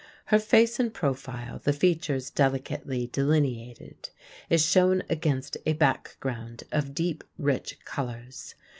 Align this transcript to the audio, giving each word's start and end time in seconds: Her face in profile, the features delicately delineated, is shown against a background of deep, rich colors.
Her 0.33 0.39
face 0.39 0.79
in 0.79 0.89
profile, 0.89 1.59
the 1.59 1.73
features 1.73 2.31
delicately 2.31 3.07
delineated, 3.13 4.09
is 4.49 4.65
shown 4.65 5.03
against 5.11 5.57
a 5.63 5.73
background 5.73 6.63
of 6.71 6.95
deep, 6.95 7.23
rich 7.37 7.77
colors. 7.85 8.55